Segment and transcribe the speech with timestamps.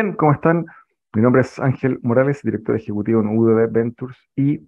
[0.00, 0.64] Bien, ¿cómo están?
[1.12, 4.60] Mi nombre es Ángel Morales, director ejecutivo en UDB Ventures y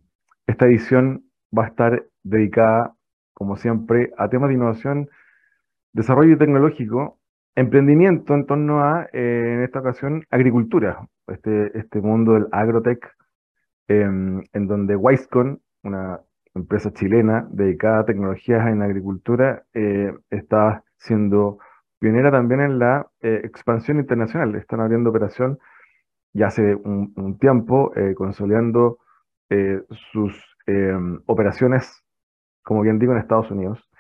[0.49, 1.25] esta edición
[1.57, 2.97] va a estar dedicada,
[3.33, 5.09] como siempre, a temas de innovación,
[5.93, 7.21] desarrollo tecnológico,
[7.55, 13.09] emprendimiento en torno a, eh, en esta ocasión, agricultura, este, este mundo del agrotech,
[13.87, 16.19] em, en donde Wisecon, una
[16.57, 21.61] empresa chilena dedicada a tecnologías en agricultura, eh, está siendo
[22.01, 24.57] pionera también en la eh, expansión internacional.
[24.57, 25.61] Están abriendo operación
[26.33, 28.99] ya hace un, tiempo, eh, consolidando
[29.51, 30.47] eh, sus
[31.27, 32.05] operaciones,
[32.63, 33.91] como bien digo, en Estados Unidos.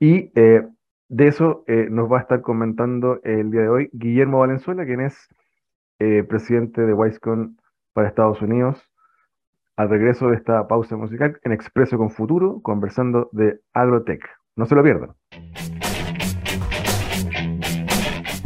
[0.00, 5.02] Y de eso nos va a estar comentando el día de hoy Guillermo Valenzuela, quien
[5.02, 5.28] es
[6.28, 7.58] presidente de Wisecon
[7.92, 8.82] para Estados Unidos.
[9.76, 14.28] Al regreso de esta pausa musical en Expreso con Futuro, conversando de Agrotech.
[14.56, 15.10] No se lo pierdan.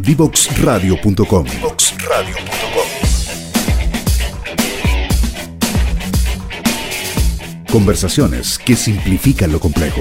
[0.00, 1.46] Divoxradio.com.
[7.70, 10.00] Conversaciones que simplifican lo complejo.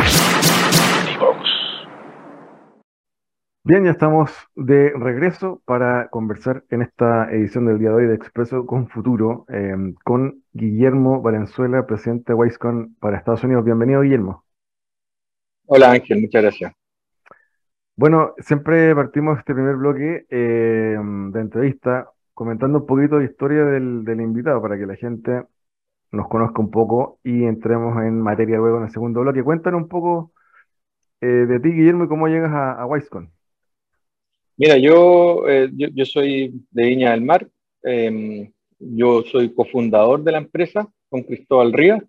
[3.65, 8.17] Bien, ya estamos de regreso para conversar en esta edición del día de hoy de
[8.17, 13.65] Expreso con Futuro em, con Guillermo Valenzuela, presidente de Wisecon para Estados Unidos.
[13.65, 14.45] Bienvenido, Guillermo.
[15.67, 16.73] Hola, Ángel, muchas gracias.
[17.95, 24.21] Bueno, siempre partimos este primer bloque em, de entrevista comentando un poquito de historia del,
[24.21, 25.45] invitado para que la gente
[26.11, 29.45] nos conozca un poco y entremos en materia luego en el segundo bloque.
[29.45, 30.33] Cuéntanos un poco
[31.21, 33.31] eh, de ti, Guillermo, y cómo llegas a, a Wisecon.
[34.57, 37.49] Mira, yo, eh, yo, soy de Viña del Mar.
[37.83, 42.03] Em, yo soy cofundador de la empresa con Cristóbal Rivas.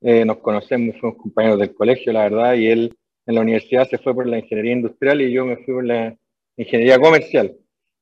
[0.00, 2.94] Eh, nos conocemos, fuimos compañeros del colegio, la verdad, y él
[3.26, 6.16] en la universidad se fue por la ingeniería industrial y yo me fui por la
[6.56, 7.56] ingeniería comercial.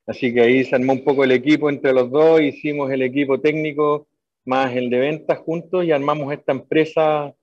[0.07, 3.41] Así que ahí se armó un poco el equipo entre los dos, hicimos el equipo
[3.41, 4.07] técnico
[4.45, 7.35] más el de ventas juntos y armamos esta empresa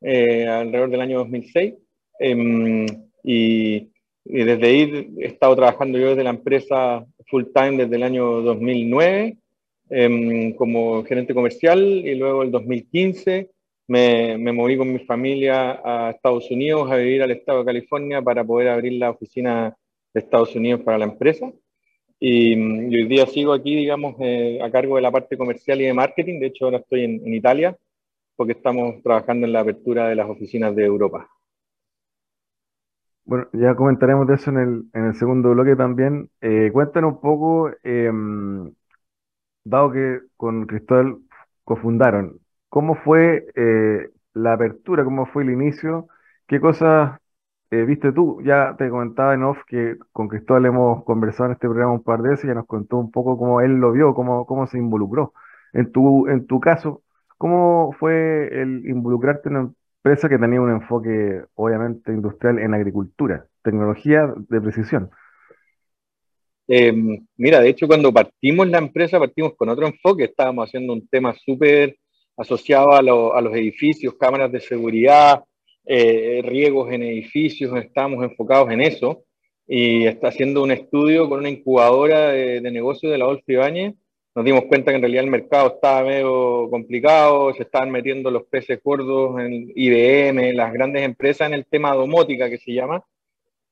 [0.00, 1.74] eh, alrededor del año 2006.
[2.20, 2.86] Em,
[3.24, 3.91] y
[4.24, 8.42] y desde ahí he estado trabajando yo desde la empresa full time desde el año
[8.42, 9.36] 2009
[9.90, 13.50] em, como gerente comercial y luego el 2015
[13.88, 18.22] me, me, moví con mi familia a Estados Unidos a vivir al estado de California
[18.22, 19.76] para poder abrir la oficina
[20.14, 21.52] de Estados Unidos para la empresa.
[22.20, 25.92] Y, hoy día sigo aquí, digamos, eh, a cargo de la parte comercial y de
[25.92, 26.38] marketing.
[26.38, 27.76] De hecho, ahora estoy en, en Italia
[28.36, 31.28] porque estamos trabajando en la apertura de las oficinas de Europa.
[33.24, 36.28] Bueno, ya comentaremos de eso en el, en el segundo bloque también.
[36.40, 38.72] Eh, cuéntanos un poco, em,
[39.64, 41.18] dado que con Cristóbal
[41.64, 42.38] cofundaron,
[42.68, 46.08] ¿cómo fue eh, la apertura, cómo fue el inicio?
[46.46, 47.20] ¿Qué cosas
[47.70, 48.40] eh, viste tú?
[48.44, 52.22] Ya te comentaba en off que con Cristóbal hemos conversado en este programa un par
[52.22, 54.78] de veces y ya nos contó un poco cómo él lo vio, cómo, cómo se
[54.78, 55.34] involucró.
[55.72, 57.02] En tu, en tu caso,
[57.38, 59.74] ¿cómo fue el involucrarte en,
[60.04, 65.10] empresa que tenía un enfoque obviamente industrial en agricultura, tecnología de precisión.
[66.66, 71.06] Em, mira, de hecho cuando partimos la empresa partimos con otro enfoque, estábamos haciendo un
[71.06, 71.96] tema súper
[72.36, 75.44] asociado a, a, los edificios, cámaras de seguridad,
[75.84, 79.24] eh, riegos en edificios, estábamos enfocados en eso.
[79.66, 83.94] Y está haciendo un estudio con una incubadora de, de negocios de la Adolfo Ibáñez
[84.34, 88.44] nos dimos cuenta que en realidad el mercado estaba medio complicado, se estaban metiendo los
[88.44, 93.04] peces gordos en IBM, las grandes empresas en el tema domótica que se llama.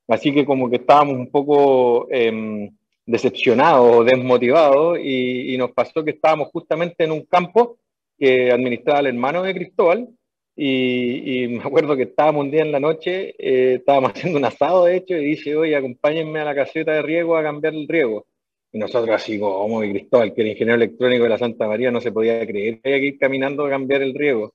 [0.07, 2.69] Así que como que estábamos un poco eh,
[3.05, 7.77] decepcionados, desmotivados y, nos pasó que estábamos justamente en un campo
[8.17, 10.09] que administraba el hermano de Cristóbal
[10.55, 14.85] y, me acuerdo que estábamos un día en la noche, eh, estábamos haciendo un asado
[14.85, 18.27] de hecho y dice, oye, acompáñenme a la caseta de riego a cambiar el riego
[18.73, 22.11] y nosotros así como Cristóbal, que era ingeniero electrónico de la Santa María, no se
[22.11, 24.53] podía creer que había que ir caminando a cambiar el riego.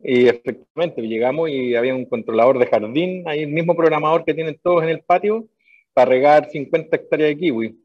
[0.00, 4.58] Y efectivamente llegamos y había un controlador de jardín, ahí el mismo programador que tienen
[4.62, 5.46] todos en el patio,
[5.92, 7.78] para regar 50 hectáreas de kiwi.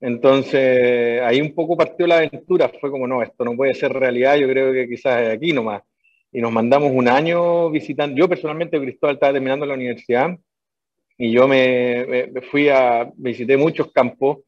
[0.00, 4.36] Entonces ahí un poco partió la aventura, fue como, no, esto no puede ser realidad,
[4.36, 5.82] yo creo que quizás es aquí nomás.
[6.30, 10.36] Y nos mandamos un año visitando, yo personalmente Cristóbal estaba terminando la universidad
[11.16, 14.38] y yo me, me fui a, visité muchos campos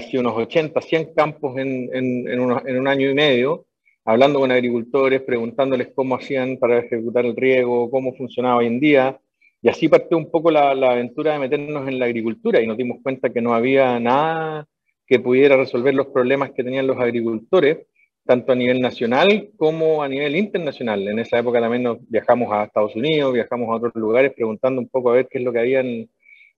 [0.00, 2.40] sido unos 80, 100 campos en, en, en,
[2.78, 3.66] un año y medio,
[4.04, 9.20] hablando con agricultores, preguntándoles cómo hacían para ejecutar el riego, cómo funcionaba hoy en día.
[9.62, 12.76] Y así partió un poco la, la, aventura de meternos en la agricultura y nos
[12.76, 14.66] dimos cuenta que no había nada
[15.06, 17.78] que pudiera resolver los problemas que tenían los agricultores.
[18.24, 21.06] tanto a nivel nacional como a nivel internacional.
[21.08, 24.88] En esa época también nos viajamos a Estados Unidos, viajamos a otros lugares preguntando un
[24.88, 26.08] poco a ver qué es lo que había en,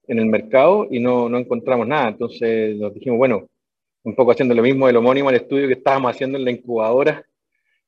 [0.07, 2.09] en el mercado y no, no, encontramos nada.
[2.09, 3.47] Entonces nos dijimos, bueno,
[4.03, 7.25] un poco haciendo lo mismo del homónimo al estudio que estábamos haciendo en la incubadora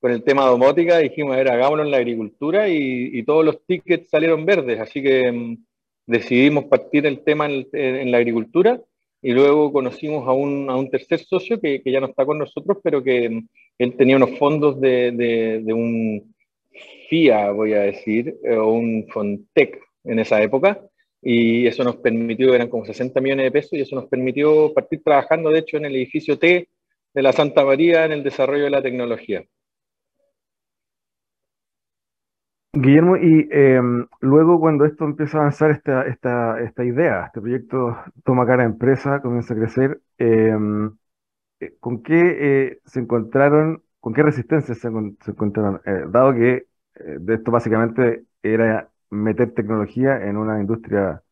[0.00, 3.64] con el tema domótica, dijimos, a ver, hagámoslo en la agricultura y, y todos los
[3.66, 5.64] tickets salieron verdes, así que mm,
[6.06, 8.80] decidimos partir el tema en, en, la agricultura
[9.22, 12.38] y luego conocimos a un, a un tercer socio que, que, ya no está con
[12.38, 13.48] nosotros, pero que mm,
[13.78, 16.34] él tenía unos fondos de, de, de un
[17.08, 20.80] FIA, voy a decir, eh, o un Fontec en esa época,
[21.28, 25.02] y eso nos permitió, eran como 60 millones de pesos, y eso nos permitió partir
[25.02, 26.68] trabajando, de hecho, en el edificio T
[27.12, 29.44] de la Santa María en el desarrollo de la tecnología.
[32.74, 33.80] Guillermo, y eh,
[34.20, 38.66] luego cuando esto empieza a avanzar, esta, esta, esta idea, este proyecto toma cara a
[38.66, 40.54] empresa, comienza a crecer, eh,
[41.80, 44.88] ¿con qué eh, se encontraron, con qué resistencias se,
[45.24, 45.80] se encontraron?
[45.86, 51.22] Eh, dado que de esto básicamente era meter tecnología en una industria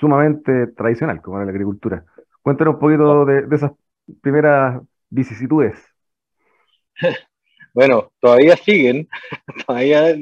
[0.00, 2.04] sumamente tradicional, como era la agricultura.
[2.42, 3.72] Cuéntanos un poquito de, de esas
[4.20, 5.78] primeras vicisitudes.
[7.74, 9.08] Bueno, todavía siguen,
[9.66, 10.14] todavía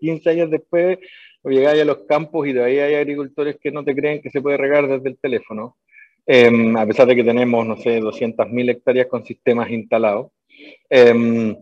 [0.00, 0.98] 15 años después
[1.44, 4.56] llegáis a los campos y todavía hay agricultores que no te creen que se puede
[4.56, 5.76] regar desde el teléfono,
[6.26, 10.32] eh, a pesar de que tenemos, no sé, 200.000 hectáreas con sistemas instalados.
[10.88, 11.54] Eh,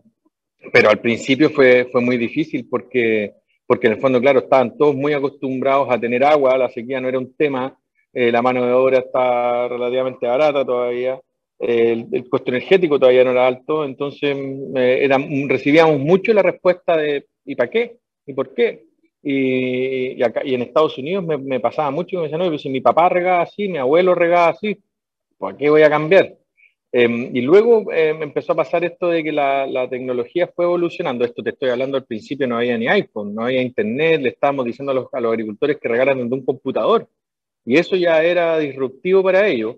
[0.73, 3.35] pero al principio fue, fue muy difícil porque
[3.67, 7.09] porque en el fondo, claro, estaban todos muy acostumbrados a tener agua, la sequía no
[7.09, 7.77] era un tema,
[8.13, 11.21] eh, la mano de obra está relativamente barata todavía,
[11.59, 14.37] eh, el, el, costo energético todavía no era alto, entonces
[14.77, 15.19] eh, era,
[15.49, 17.97] recibíamos mucho la respuesta de ¿y para qué?
[18.27, 18.85] ¿y por qué?
[19.23, 22.63] Y, y, acá, y en Estados Unidos me, me, pasaba mucho, me decían, no, pues
[22.63, 24.79] si mi papá regaba así, mi abuelo regaba así,
[25.39, 26.37] ¿por qué voy a cambiar?
[26.99, 31.27] Eh, y luego eh, empezó a pasar esto de que la, la, tecnología fue evolucionando.
[31.27, 34.65] Esto te estoy hablando al principio, no había ni iPhone, no había internet, le estábamos
[34.65, 37.07] diciendo a los, a los agricultores que regalan desde un computador.
[37.67, 39.77] Y eso ya era disruptivo para ellos.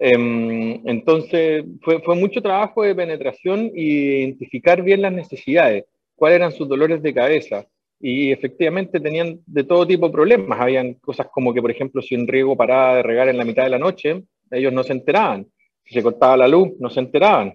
[0.00, 5.84] Eh, entonces, fue, fue, mucho trabajo de penetración y identificar bien las necesidades,
[6.16, 7.64] cuáles eran sus dolores de cabeza.
[8.00, 10.60] Y efectivamente tenían de todo tipo de problemas.
[10.60, 13.62] Habían cosas como que, por ejemplo, si un riego paraba de regar en la mitad
[13.62, 15.46] de la noche, ellos no se enteraban
[15.92, 17.54] se cortaba la luz, no se enteraban.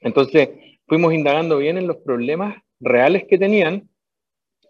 [0.00, 0.48] Entonces,
[0.86, 3.88] fuimos indagando bien en los problemas reales que tenían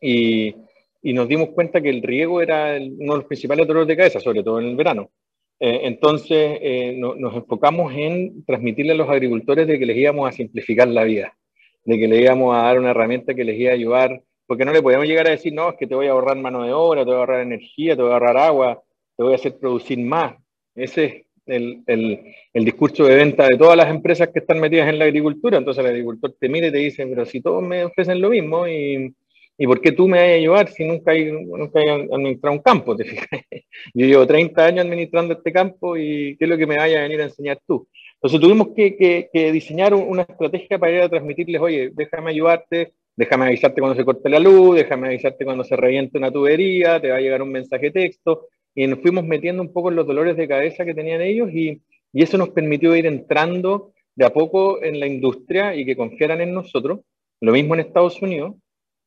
[0.01, 0.55] y,
[1.03, 3.97] y nos dimos cuenta que el riego era el, uno de los principales dolores de
[3.97, 5.11] cabeza, sobre todo en el verano.
[5.59, 10.29] Eh, entonces, eh, no, nos enfocamos en transmitirle a los agricultores de que les íbamos
[10.29, 11.37] a simplificar la vida,
[11.85, 14.73] de que les íbamos a dar una herramienta que les iba a ayudar, porque no
[14.73, 17.03] le podíamos llegar a decir, no, es que te voy a ahorrar mano de obra,
[17.03, 18.83] te voy a ahorrar energía, te voy a ahorrar agua,
[19.17, 20.35] te voy a hacer producir más.
[20.75, 22.21] Ese es el, el,
[22.53, 25.59] el, discurso de venta de todas las empresas que están metidas en la agricultura.
[25.59, 28.67] Entonces el agricultor te mira y te dice, pero si todos me ofrecen lo mismo,
[28.67, 29.15] ¿y,
[29.59, 32.63] y por qué tú me vas a ayudar si nunca hay, nunca hay administrado un
[32.63, 32.97] campo?
[32.97, 33.05] ¿te
[33.95, 37.03] Yo llevo 30 años administrando este campo y ¿qué es lo que me vaya a
[37.03, 37.87] venir a enseñar tú?
[38.15, 42.93] Entonces tuvimos que, que, que diseñar una estrategia para ir a transmitirles, oye, déjame ayudarte,
[43.17, 47.11] déjame avisarte cuando se corte la luz, déjame avisarte cuando se reviente una tubería, te
[47.11, 50.37] va a llegar un mensaje texto, y nos fuimos metiendo un poco en los dolores
[50.37, 51.81] de cabeza que tenían ellos y,
[52.13, 56.41] y, eso nos permitió ir entrando de a poco en la industria y que confiaran
[56.41, 57.01] en nosotros.
[57.41, 58.55] Lo mismo en Estados Unidos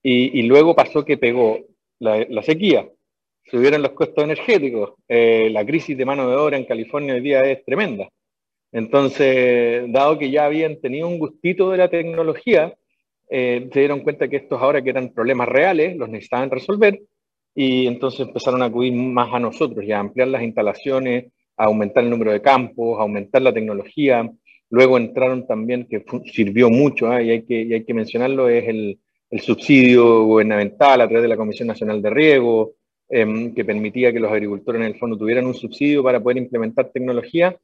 [0.02, 1.60] y, y luego pasó que pegó
[2.00, 2.88] la, la, sequía,
[3.46, 7.42] subieron los costos energéticos, eh, la crisis de mano de obra en California hoy día
[7.42, 8.10] es tremenda.
[8.72, 12.74] Entonces, dado que ya habían tenido un gustito de la tecnología,
[13.30, 17.00] eh, se dieron cuenta que estos ahora que eran problemas reales, los necesitaban resolver
[17.56, 22.04] y entonces empezaron a acudir más a nosotros y a ampliar las instalaciones, a aumentar
[22.04, 24.30] el número de campos, a aumentar la tecnología.
[24.70, 27.26] Luego entraron también, que sirvió mucho, ¿eh?
[27.26, 31.28] y, hay que, y hay que mencionarlo, es el, el, subsidio gubernamental a través de
[31.28, 32.74] la Comisión Nacional de Riego,
[33.10, 36.90] eh, que permitía que los agricultores en el fondo tuvieran un subsidio para poder implementar
[36.92, 37.56] tecnología.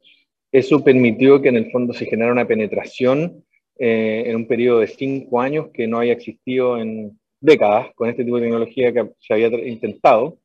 [0.51, 3.43] Eso permitió que en el fondo se generara una penetración
[3.79, 8.23] eh, en un periodo de cinco años que no había existido en, décadas con este
[8.23, 10.39] tipo de tecnología que se había intentado.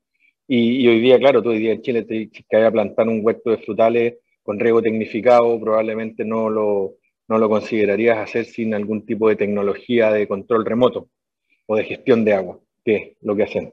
[0.46, 3.50] Y, y hoy día, claro, tú hoy día en Chile te, que plantar un huerto
[3.50, 6.96] de frutales con riego tecnificado, probablemente no lo,
[7.28, 11.08] no lo considerarías hacer sin algún tipo de tecnología de control remoto
[11.66, 13.72] o de gestión de agua, que es lo que hacen.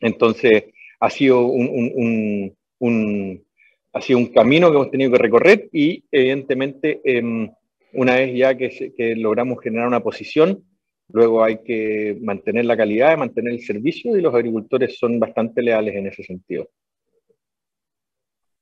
[0.00, 0.64] Entonces,
[1.00, 3.46] ha sido un, un, un, un
[3.92, 7.50] ha sido un camino que hemos tenido que recorrer y evidentemente eh,
[7.94, 10.64] una vez ya que, que logramos generar una posición,
[11.08, 15.94] Luego hay que mantener la calidad, mantener el servicio y los agricultores son bastante leales
[15.94, 16.68] en ese sentido.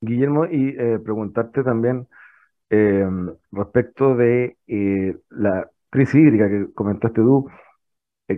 [0.01, 2.07] Guillermo, y eh, preguntarte también,
[2.71, 3.07] eh,
[3.53, 7.49] respecto de eh, la crisis hídrica que comentaste tú,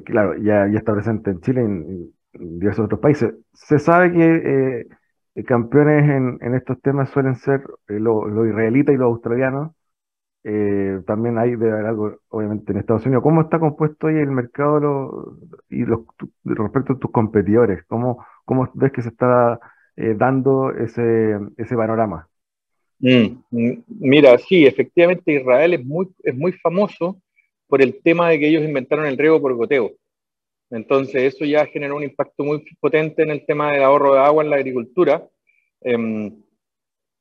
[0.04, 3.34] claro, ya, está presente en Chile y en, diversos otros países.
[3.54, 9.72] Se sabe que campeones en, en estos temas suelen ser los israelitas y los australianos.
[11.06, 13.22] También hay de algo, obviamente, en Estados Unidos.
[13.22, 15.36] ¿Cómo está compuesto hoy el mercado
[15.68, 17.84] y respecto a tus competidores?
[17.86, 19.58] ¿Cómo, cómo ves que se está
[19.96, 22.28] dando ese, ese panorama?
[22.98, 27.20] Mm, mm, mira, sí, efectivamente Israel es muy, es muy famoso
[27.66, 29.92] por el tema de que ellos inventaron el riego por goteo.
[30.70, 34.42] Entonces eso ya generó un impacto muy potente en el tema del ahorro de agua
[34.44, 35.26] en la agricultura.
[35.80, 36.42] Em,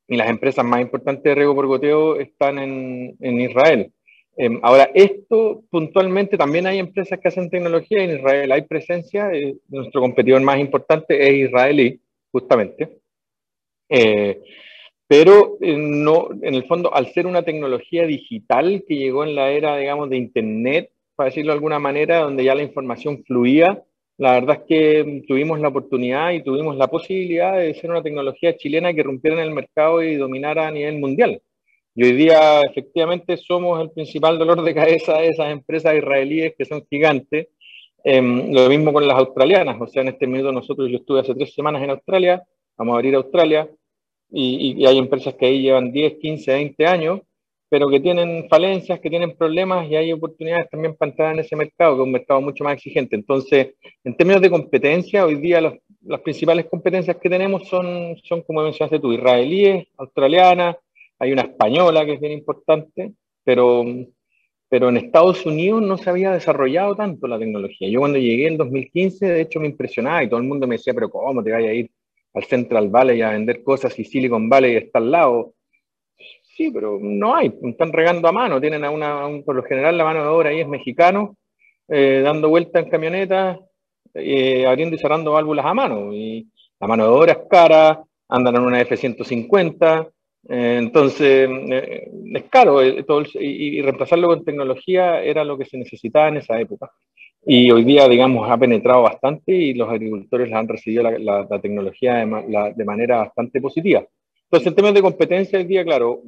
[0.07, 3.91] y las empresas más importantes de riego por goteo están en, en Israel.
[4.37, 8.51] Em, ahora, esto puntualmente también hay empresas que hacen tecnología en Israel.
[8.51, 12.99] Hay presencia, eh, nuestro competidor más importante es israelí, justamente.
[13.89, 14.41] Eh,
[15.07, 19.51] pero eh, no, en el fondo, al ser una tecnología digital que llegó en la
[19.51, 23.83] era, digamos, de Internet, para decirlo de alguna manera, donde ya la información fluía,
[24.17, 28.55] la verdad es que tuvimos la oportunidad y tuvimos la posibilidad de ser una tecnología
[28.57, 31.41] chilena que rompiera en el mercado y dominara a nivel mundial.
[31.95, 36.65] Y hoy día, efectivamente, somos el principal dolor de cabeza de esas empresas israelíes que
[36.65, 37.47] son gigantes.
[38.07, 39.77] Em, lo mismo con las australianas.
[39.81, 42.43] O sea, en este minuto nosotros, yo estuve hace tres semanas en Australia,
[42.77, 43.67] vamos a abrir Australia
[44.31, 47.21] y, hay empresas que ahí llevan 10, 15, 20 años,
[47.69, 51.55] pero que tienen falencias, que tienen problemas y hay oportunidades también para entrar en ese
[51.55, 53.15] mercado, que es un mercado mucho más exigente.
[53.15, 58.61] Entonces, en términos de competencia, hoy día las principales competencias que tenemos son, son, como
[58.61, 60.77] mencionaste tú, israelíes, australianas,
[61.17, 63.85] hay una española que es bien importante, pero,
[64.69, 67.89] pero en Estados Unidos no se había desarrollado tanto la tecnología.
[67.89, 70.93] Yo cuando llegué en 2015, de hecho me impresionaba y todo el mundo me decía,
[70.93, 71.89] pero ¿cómo te vaya a ir
[72.35, 75.54] al Central Valley a vender cosas y Silicon Valley está al lado.
[76.55, 80.05] Sí, pero no hay, están regando a mano, tienen a una, por lo general la
[80.05, 81.35] mano de obra ahí es mexicano,
[81.89, 83.59] eh, dando vueltas en camionetas,
[84.13, 86.13] eh, abriendo y cerrando válvulas a mano.
[86.13, 86.47] Y
[86.79, 90.09] la mano de obra es cara, andan en una F-150,
[90.47, 91.49] eh, entonces
[92.33, 96.89] es caro y reemplazarlo con tecnología era lo que se necesitaba en esa época.
[97.45, 102.85] Y hoy día, digamos, ha penetrado bastante y los agricultores han recibido la, tecnología de,
[102.85, 104.03] manera bastante positiva.
[104.45, 106.21] Entonces, en términos de competencia, hoy día, claro,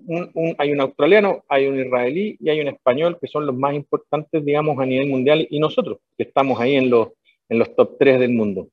[0.57, 4.43] hay un australiano, hay un israelí y hay un español que son los más importantes,
[4.43, 7.09] digamos, a nivel mundial y nosotros, que estamos ahí en los,
[7.47, 8.69] en los top 3 del mundo.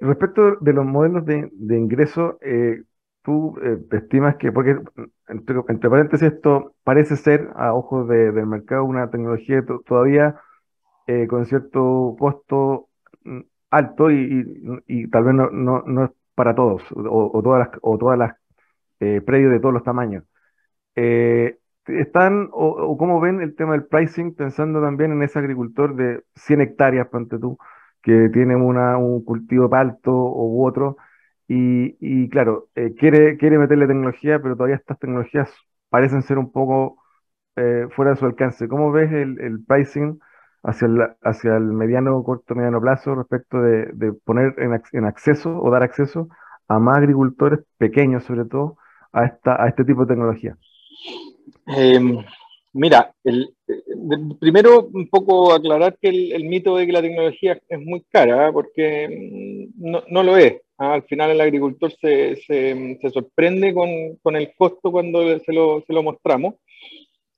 [0.00, 2.82] Respecto de los modelos de, ingreso, eh,
[3.22, 4.76] tú eh, estimas que, porque
[5.28, 10.40] entre, paréntesis, esto parece ser a ojos del mercado una tecnología todavía
[11.06, 12.88] eh, con cierto costo
[13.24, 18.18] mm, alto y, tal vez no, no, es para todos o, todas las, o todas
[18.18, 18.36] las
[19.00, 20.24] eh, predios de todos los tamaños.
[20.96, 26.24] Eh, ¿Están o, cómo ven el tema del pricing pensando también en ese agricultor de
[26.36, 27.58] 100 hectáreas, ponte tú,
[28.02, 30.96] que tiene una, un cultivo palto u otro
[31.48, 35.50] y, y claro, quiere, quiere meterle tecnología, pero todavía estas tecnologías
[35.88, 36.98] parecen ser un poco
[37.90, 38.68] fuera de su alcance.
[38.68, 40.18] ¿Cómo ves el pricing?
[40.62, 45.58] Hacia el, hacia el mediano, corto, mediano plazo respecto de, de poner en, en, acceso
[45.58, 46.28] o dar acceso
[46.68, 48.76] a más agricultores pequeños, sobre todo,
[49.12, 50.56] a, esta, a este tipo de tecnología?
[51.66, 52.18] Em,
[52.72, 53.54] mira, el,
[54.40, 58.52] primero un poco aclarar que el, mito de que la tecnología es muy cara, ¿eh?
[58.52, 60.60] porque mm, no, no, lo es.
[60.78, 60.94] ¿ah?
[60.94, 63.88] Al final el agricultor se, se, se sorprende con,
[64.22, 66.54] con, el costo cuando se lo, se lo mostramos.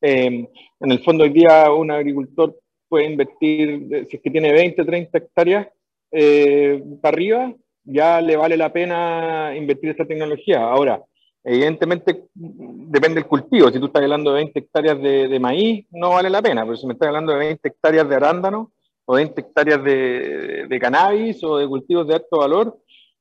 [0.00, 0.46] Em,
[0.80, 2.54] en el fondo hoy día un agricultor
[2.94, 5.66] puede invertir, si es que tiene 20, 30 hectáreas
[6.12, 10.62] eh, para arriba, ya le vale la pena invertir esta tecnología.
[10.62, 11.02] Ahora,
[11.42, 13.68] evidentemente depende del cultivo.
[13.72, 16.86] Si tú estás hablando de 20 hectáreas de, maíz, no vale la pena, pero si
[16.86, 18.70] me estás hablando de 20 hectáreas de arándano
[19.06, 22.78] o 20 hectáreas de, cannabis o de cultivos de alto valor,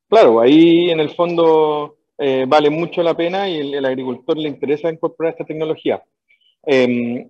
[0.07, 4.93] claro, ahí en el fondo eh, vale mucho la pena y el, agricultor le interesa
[4.93, 6.03] incorporar esta tecnología.
[6.67, 7.27] Eh,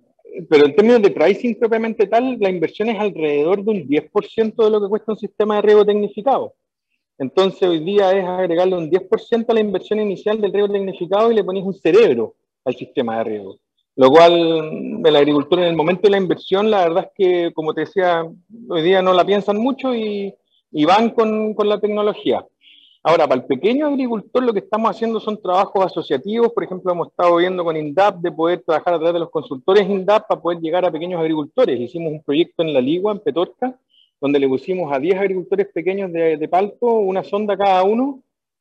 [0.48, 4.70] pero en términos de pricing propiamente tal, la inversión es alrededor de un 10% de
[4.70, 6.54] lo que cuesta un sistema de riego tecnificado.
[7.18, 11.34] Entonces hoy día es agregarle un 10% a la inversión inicial del riego tecnificado y
[11.34, 13.58] le ponéis un cerebro al sistema de riego.
[13.96, 17.72] Lo cual el agricultor en el momento de la inversión, la verdad es que, como
[17.72, 18.24] te decía,
[18.68, 20.34] hoy día no la piensan mucho y,
[20.72, 22.44] y van con, con la tecnología.
[23.06, 27.08] Ahora, para el pequeño agricultor lo que estamos haciendo son trabajos asociativos, por ejemplo, hemos
[27.08, 30.58] estado viendo con INDAP de poder trabajar a través de los consultores INDAP para poder
[30.60, 31.78] llegar a pequeños agricultores.
[31.78, 33.78] Hicimos un proyecto en La Ligua, en Petorca,
[34.22, 38.20] donde le pusimos a 10 agricultores pequeños de, de palto una sonda cada uno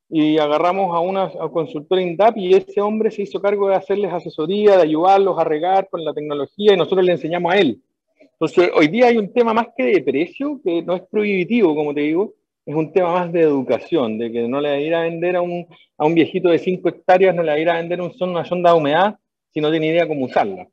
[0.09, 4.75] y agarramos a a consultora INDAP y ese hombre se hizo cargo de hacerles asesoría,
[4.75, 7.81] de ayudarlos a regar con la tecnología y nosotros le enseñamos a él.
[8.19, 11.93] Entonces, hoy día hay un tema más que de precio, que no es prohibitivo, como
[11.93, 12.33] te digo,
[12.65, 15.35] es un tema más de educación, de que no le va a ir a vender
[15.35, 15.67] a un,
[15.97, 18.45] a un viejito de 5 hectáreas, no le va a ir a vender un, una
[18.45, 19.15] sonda de humedad
[19.53, 20.67] si no tiene idea cómo usarla.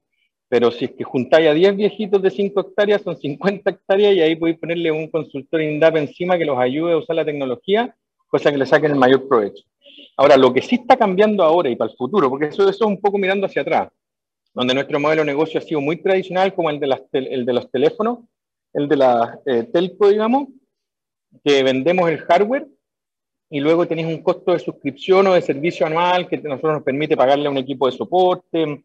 [0.49, 4.21] Pero si es que juntáis a 10 viejitos de 5 hectáreas, son 50 hectáreas y
[4.21, 7.95] ahí podéis ponerle un consultor INDAP encima que los ayude a usar la tecnología
[8.31, 9.65] cosa que le saquen el mayor provecho.
[10.17, 12.81] Ahora, lo que sí está cambiando ahora y para el futuro, porque eso, eso es
[12.81, 13.89] un poco mirando hacia atrás,
[14.55, 17.53] donde nuestro modelo de negocio ha sido muy tradicional, como el de, las, el de
[17.53, 18.21] los teléfonos,
[18.73, 20.49] el de la eh, telco, digamos,
[21.45, 22.67] que vendemos el hardware
[23.49, 27.17] y luego tenéis un costo de suscripción o de servicio anual que nosotros nos permite
[27.17, 28.85] pagarle a un equipo de soporte,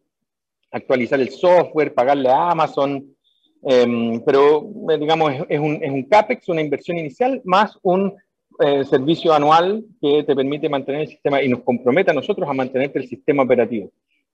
[0.72, 3.14] actualizar el software, pagarle a Amazon,
[3.62, 8.14] em, pero digamos es, un, es un CAPEX, una inversión inicial, más un
[8.58, 12.54] eh, servicio anual que te permite mantener el sistema y nos compromete a nosotros a
[12.54, 13.92] mantenerte el sistema operativo.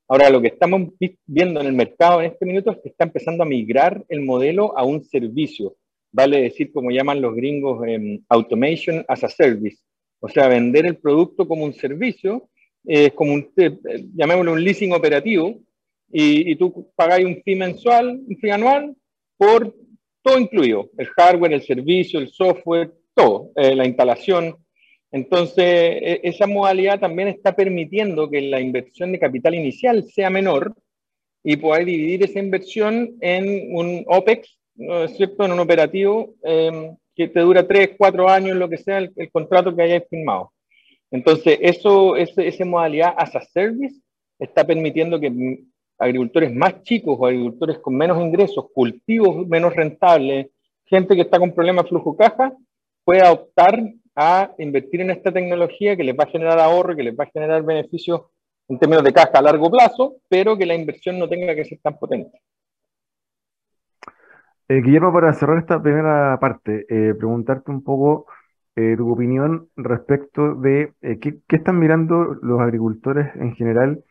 [0.08, 0.90] Ahora, lo que estamos
[1.26, 4.76] viendo en el mercado en este minuto es que está empezando a migrar el modelo
[4.76, 5.74] a un servicio,
[6.12, 9.78] vale decir, como llaman los gringos, em, automation as a service,
[10.20, 12.48] o sea, vender el producto como un servicio,
[12.84, 13.78] es como un, eh,
[14.14, 15.60] llamémoslo un leasing operativo,
[16.12, 18.94] y, y tú pagáis un fee mensual, un fee anual,
[19.36, 19.74] por
[20.22, 24.56] todo incluido, el hardware, el servicio, el software, todo, eh, la instalación.
[25.10, 30.74] Entonces, e, esa modalidad también está permitiendo que la inversión de capital inicial sea menor
[31.44, 36.96] y poder dividir esa inversión en un OPEX, ¿no es cierto?, en un operativo em,
[37.14, 40.52] que te dura 3, 4 años, lo que sea el, contrato que hayáis firmado.
[41.10, 44.00] Entonces, eso, esa modalidad as a service
[44.38, 45.62] está permitiendo que
[45.98, 50.48] agricultores más chicos o agricultores con menos ingresos, cultivos menos rentables,
[50.86, 52.52] gente que está con problemas de flujo caja,
[53.04, 53.78] pueda optar
[54.14, 57.30] a invertir en esta tecnología que les va a generar ahorro, que les va a
[57.32, 58.22] generar beneficios
[58.68, 61.78] en términos de caja a largo plazo, pero que la inversión no tenga que ser
[61.82, 62.40] tan potente.
[64.68, 68.26] Eh, Guillermo, para cerrar esta primera parte, eh, preguntarte un poco
[68.76, 74.02] eh, tu opinión respecto de qué, están mirando los agricultores en general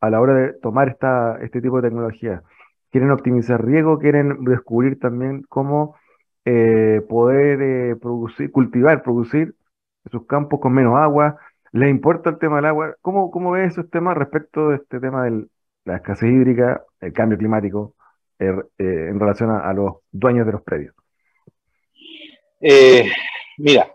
[0.00, 2.42] a la hora de tomar esta, este tipo de tecnología.
[2.90, 3.98] ¿Quieren optimizar riego?
[3.98, 5.96] ¿Quieren descubrir también cómo
[6.44, 9.54] eh, poder eh, producir, cultivar, producir
[10.10, 11.38] sus campos con menos agua.
[11.72, 12.96] ¿Les importa el tema del agua?
[13.02, 15.46] ¿Cómo, cómo ves esos temas respecto de este tema de
[15.84, 17.94] la escasez hídrica, el cambio climático,
[18.48, 20.94] eh, en relación a, los dueños de los predios?
[23.58, 23.92] mira,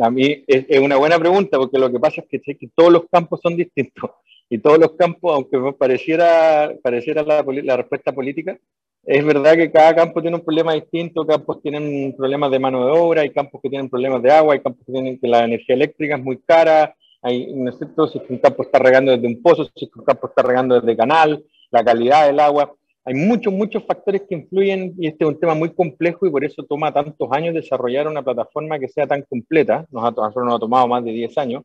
[0.00, 3.04] a mí es, una buena pregunta porque lo que pasa es que, que todos los
[3.10, 4.10] campos son distintos
[4.50, 8.58] y todos los campos, aunque pareciera, pareciera la, la respuesta política,
[9.06, 12.92] es verdad que cada campo tiene un problema distinto, campos tienen problemas de mano de
[12.92, 15.74] obra, hay campos que tienen problemas de agua, hay campos que tienen que la energía
[15.74, 18.06] eléctrica es muy cara, hay, ¿no es cierto?
[18.06, 21.44] si un campo está regando desde un pozo, si un campo está regando desde canal,
[21.70, 22.74] la calidad del agua.
[23.06, 26.44] Hay muchos, muchos factores que influyen y este es un tema muy complejo y por
[26.44, 29.86] eso toma tantos años desarrollar una plataforma que sea tan completa.
[29.90, 31.64] Nos ha, nosotros nos ha tomado más de 10 años.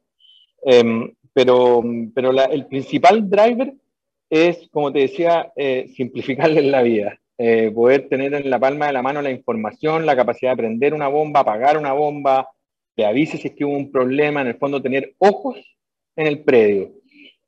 [0.63, 1.82] Em, pero
[2.13, 3.73] pero el principal driver
[4.30, 7.19] es, como te decía, eh, simplificarles la vida.
[7.38, 10.93] Eh, poder tener en la palma de la mano la información, la capacidad de prender
[10.93, 12.49] una bomba, apagar una bomba,
[12.97, 15.56] que avise si es que hubo un problema, en el fondo tener ojos
[16.17, 16.99] en el predio.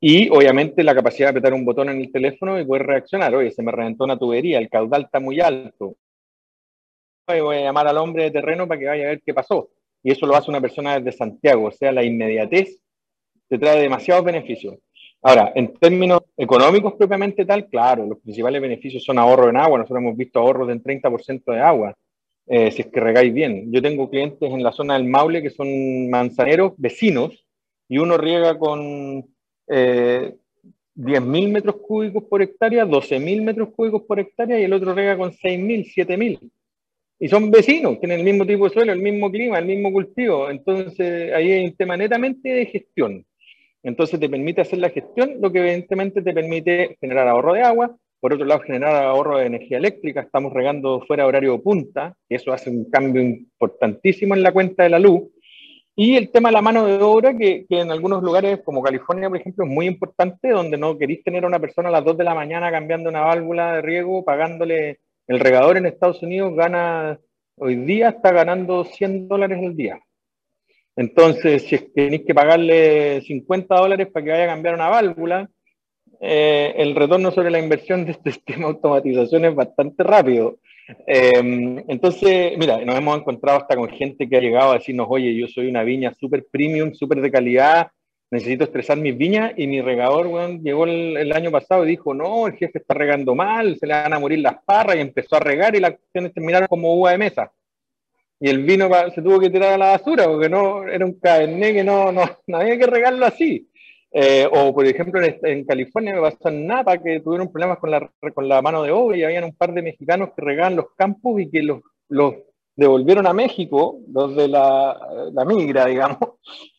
[0.04, 3.32] Y obviamente la capacidad de apretar un botón en el teléfono y poder reaccionar.
[3.36, 5.94] Oye, se me reventó una tubería, el caudal está muy alto.
[7.28, 9.70] Voy a llamar al hombre de terreno para que vaya a ver qué pasó.
[10.02, 11.66] Y eso lo hace una persona desde Santiago.
[11.68, 12.80] O sea, la inmediatez
[13.48, 14.74] te trae demasiados beneficios.
[15.22, 19.78] Ahora, en términos económicos propiamente tal, claro, los principales beneficios son ahorro en agua.
[19.78, 21.94] Nosotros hemos visto ahorros del 30% de agua,
[22.48, 23.70] eh, si es que regáis bien.
[23.70, 27.46] Yo tengo clientes en la zona del Maule que son manzaneros, vecinos,
[27.88, 29.31] y uno riega con
[29.72, 30.34] eh,
[30.96, 35.32] 10.000 metros cúbicos por hectárea, 12.000 metros cúbicos por hectárea, y el otro riega con
[35.32, 36.50] 6.000, 7.000.
[37.18, 40.50] Y son vecinos, tienen el mismo tipo de suelo, el mismo clima, el mismo cultivo.
[40.50, 43.24] Entonces, ahí hay un tema netamente de gestión.
[43.82, 47.96] Entonces te permite hacer la gestión, lo que evidentemente te permite generar ahorro de agua,
[48.20, 52.36] por otro lado generar ahorro de energía eléctrica, estamos regando fuera de horario punta, y
[52.36, 55.24] eso hace un cambio importantísimo en la cuenta de la luz.
[55.94, 59.38] Y el tema de la mano de obra, que, en algunos lugares como California, por
[59.38, 62.24] ejemplo, es muy importante, donde no queréis tener a una persona a las 2 de
[62.24, 67.18] la mañana cambiando una válvula de riego, pagándole el regador en Estados Unidos, gana,
[67.56, 70.00] hoy día está ganando 100 dólares al día.
[70.96, 75.50] Entonces, si tenéis que pagarle 50 dólares para que vaya a cambiar una válvula,
[76.20, 80.58] eh, el retorno sobre la inversión de este sistema de automatización es bastante rápido.
[81.06, 85.34] Em, entonces, mira, nos hemos encontrado hasta con gente que ha llegado a decirnos, oye,
[85.34, 87.88] yo soy una viña súper premium, súper de calidad,
[88.30, 92.46] necesito estresar mis viñas y mi regador, bueno, llegó el, año pasado y dijo, no,
[92.46, 95.40] el jefe está regando mal, se le van a morir las parras y empezó a
[95.40, 97.52] regar y las acciones terminaron como uva de mesa.
[98.40, 101.74] Y el vino se tuvo que tirar a la basura porque no era un cabernet
[101.74, 103.68] que no, no, no había que regarlo así.
[104.14, 108.10] Eh, o, por ejemplo, en, California me pasó en Napa que tuvieron problemas con la,
[108.34, 111.40] con la mano de obra y habían un par de mexicanos que regaban los campos
[111.40, 112.34] y que los, los
[112.76, 114.98] devolvieron a México, los de la,
[115.32, 116.18] la migra, digamos,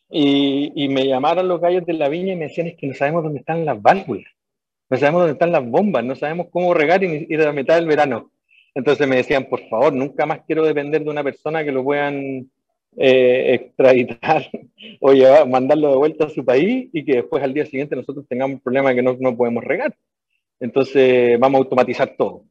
[0.08, 2.94] y, y, me llamaron los gallos de la viña y me decían es que no
[2.94, 4.30] sabemos dónde están las válvulas,
[4.88, 7.74] no sabemos dónde están las bombas, no sabemos cómo regar y ir a la mitad
[7.74, 8.30] del verano.
[8.74, 12.50] Entonces me decían, por favor, nunca más quiero depender de una persona que lo puedan
[12.96, 14.48] eh, extraditar
[15.00, 18.26] o llevar, mandarlo de vuelta a su país y que después al día siguiente nosotros
[18.28, 19.94] tengamos un problema que no, no podemos regar.
[20.60, 22.44] Entonces vamos a automatizar todo.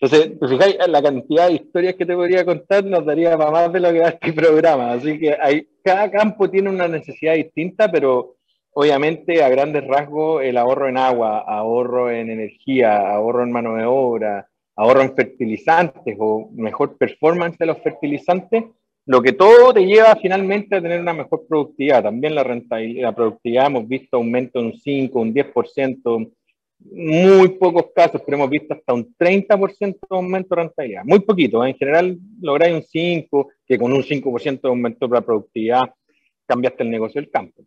[0.00, 3.72] Entonces, pues fijáis, la cantidad de historias que te podría contar nos daría para más
[3.72, 4.92] de lo que da este programa.
[4.92, 8.36] Así que hay, cada campo tiene una necesidad distinta, pero
[8.72, 13.84] obviamente a grandes rasgos el ahorro en agua, ahorro en energía, ahorro en mano de
[13.84, 18.64] obra, ahorro en fertilizantes o mejor performance de los fertilizantes,
[19.06, 22.02] lo que todo te lleva finalmente a tener una mejor productividad.
[22.02, 26.32] También la rentabilidad, la productividad hemos visto aumento de un 5, un 10%,
[26.92, 31.02] muy pocos casos, pero hemos visto hasta un 30% de aumento de rentabilidad.
[31.04, 31.70] Muy poquito, ¿eh?
[31.70, 35.90] en general lográis un 5, que con un 5% de aumento de productividad
[36.46, 37.62] cambiaste el negocio del campo.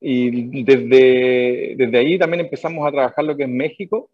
[0.00, 4.10] y desde, desde ahí también empezamos a trabajar lo que es México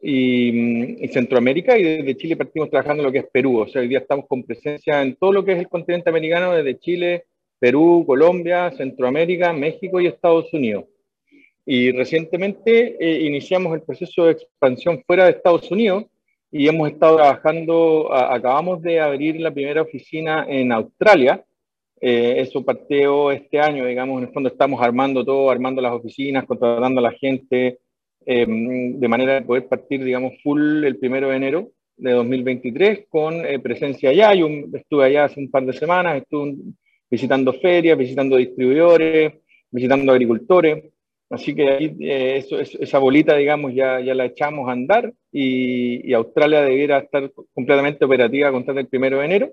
[0.00, 3.60] y, Centroamérica y desde Chile partimos trabajando lo que es Perú.
[3.60, 6.52] O sea, hoy día estamos con presencia en todo lo que es el continente americano,
[6.52, 7.24] desde Chile,
[7.58, 10.84] Perú, Colombia, Centroamérica, México y Estados Unidos.
[11.66, 16.04] Y recientemente eh, iniciamos el proceso de expansión fuera de Estados Unidos
[16.56, 21.44] y hemos estado trabajando, acabamos de abrir la primera oficina en Australia.
[22.00, 26.44] Eh, eso partió este año, digamos, en el fondo estamos armando todo, armando las oficinas,
[26.44, 27.78] contratando a la gente,
[28.24, 33.44] em, de manera de poder partir, digamos, full el primero de enero de 2023 con
[33.44, 34.34] eh, presencia allá.
[34.34, 36.54] Yo estuve allá hace un par de semanas, estuve
[37.14, 39.34] visitando ferias, visitando distribuidores,
[39.70, 40.84] visitando agricultores.
[41.30, 46.12] Así que ahí eh, eso, esa bolita, digamos, ya, ya la echamos a andar y,
[46.12, 49.52] Australia debiera estar completamente operativa contar el primero de enero.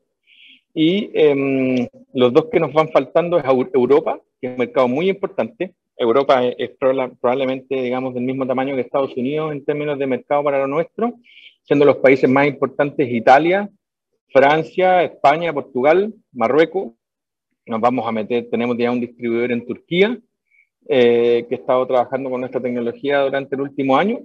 [0.73, 5.09] Y em, los dos que nos van faltando es Europa, que es un mercado muy
[5.09, 5.73] importante.
[5.97, 6.71] Europa es,
[7.19, 11.13] probablemente, digamos, del mismo tamaño que Estados Unidos en términos de mercado para lo nuestro,
[11.63, 13.69] siendo los países más importantes Italia,
[14.33, 16.93] Francia, España, Portugal, Marruecos,
[17.65, 20.17] nos vamos a meter, tenemos ya un distribuidor en Turquía
[20.87, 24.19] eh, que ha estado trabajando con nuestra tecnología durante el último año.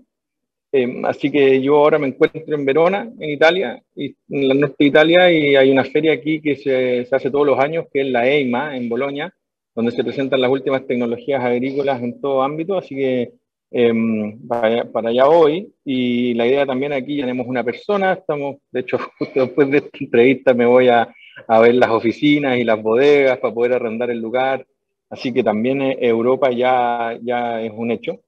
[0.72, 4.76] Eh, así que yo ahora me encuentro en Verona, en Italia, y, en la norte
[4.80, 8.08] de Italia, y hay una feria aquí que se, hace todos los años, que es
[8.08, 9.32] la EIMA, en Bolonia,
[9.74, 13.32] donde se presentan las últimas tecnologías agrícolas en todo ámbito, así que
[13.70, 15.72] em, para, para, allá voy.
[15.84, 19.98] Y la idea también aquí, tenemos una persona, estamos, de hecho, justo después de esta
[20.00, 21.14] entrevista me voy a,
[21.48, 24.66] a ver las oficinas y las bodegas para poder arrendar el lugar.
[25.10, 28.20] Así que también eh, Europa ya, ya es un hecho.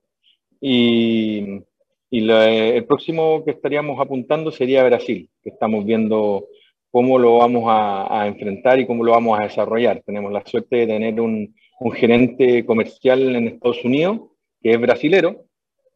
[0.60, 1.62] Y,
[2.10, 6.46] y el próximo que estaríamos apuntando sería Brasil, que estamos viendo
[6.90, 10.02] cómo lo vamos a, enfrentar y cómo lo vamos a desarrollar.
[10.04, 14.20] Tenemos la suerte de tener un, un gerente comercial en Estados Unidos
[14.60, 15.44] que es brasilero,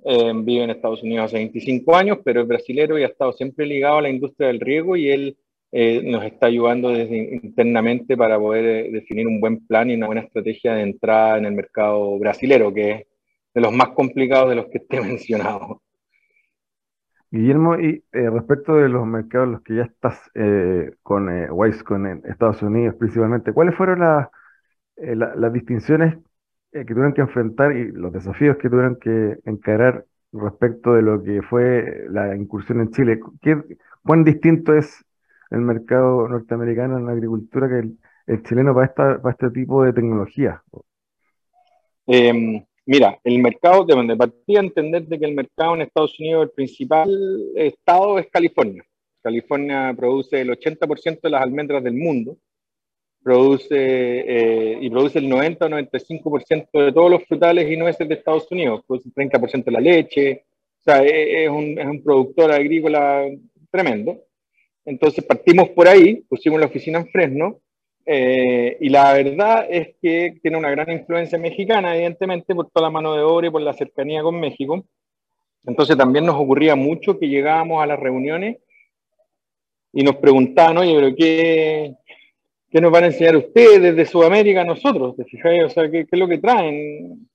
[0.05, 3.67] eh, vive en Estados Unidos hace 25 años, pero es brasilero y ha estado siempre
[3.67, 5.37] ligado a la industria del riego y él
[5.75, 10.07] eh, nos está ayudando desde internamente para poder eh, definir un buen plan y una
[10.07, 13.07] buena estrategia de entrada en el mercado brasilero, que es
[13.55, 15.81] de los más complicados de los que te he mencionado.
[17.31, 20.21] Guillermo, y respecto de los mercados en los que ya estás
[21.03, 26.19] con Wisecon en Estados Unidos principalmente, ¿cuáles fueron las distinciones
[26.73, 31.41] que tuvieron que enfrentar y los desafíos que tuvieron que encarar respecto de lo que
[31.41, 33.19] fue la incursión en Chile?
[33.41, 33.57] ¿Qué,
[34.03, 35.03] ¿Cuán distinto es
[35.53, 37.89] el mercado norteamericano en la agricultura que
[38.27, 40.63] el, chileno para, esta, para este tipo de tecnología?
[42.07, 46.51] Em, mira, el mercado, de partía entender de que el mercado en Estados Unidos, el
[46.51, 47.11] principal
[47.55, 48.83] estado es California.
[49.23, 52.39] California produce el 80% de las almendras del mundo,
[53.23, 58.15] produce eh, y produce el 90 o 95% de todos los frutales y nueces de
[58.15, 60.45] Estados Unidos, produce el 30% de la leche,
[60.81, 63.29] o sea, es un, es un productor agrícola
[63.71, 64.19] tremendo.
[64.85, 67.61] Entonces partimos por ahí, pusimos la oficina en Fresno,
[68.05, 72.91] eh, y la verdad es que tiene una gran influencia mexicana, evidentemente, por toda la
[72.91, 74.85] mano de obra y por la cercanía con México.
[75.65, 78.59] Entonces también nos ocurría mucho que llegábamos a las reuniones
[79.93, 81.95] y nos preguntaban, oye, pero ¿qué,
[82.71, 85.15] qué nos van a enseñar ustedes desde Sudamérica a nosotros?
[85.17, 85.23] ¿Te
[85.65, 87.29] O sea, ¿qué, es lo que traen?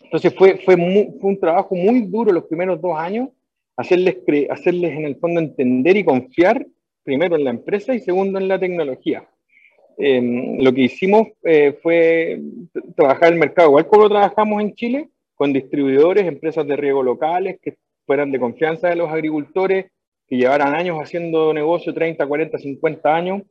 [0.00, 3.30] Entonces fue, fue, fue un trabajo muy duro los primeros dos años,
[3.76, 6.64] hacerles, hacerles en el fondo entender y confiar
[7.04, 9.28] primero en la empresa y segundo en la tecnología.
[9.96, 12.40] Em, lo que hicimos eh, fue
[12.96, 17.58] trabajar el mercado, igual como lo trabajamos en Chile, con distribuidores, empresas de riego locales
[17.62, 19.86] que fueran de confianza de los agricultores,
[20.26, 23.42] que llevaran años haciendo negocio, 30, 40, 50 años,